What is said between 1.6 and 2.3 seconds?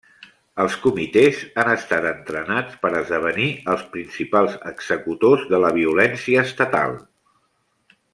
han estat